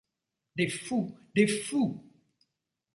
[0.55, 1.15] Des fous…
[1.35, 2.03] des fous!…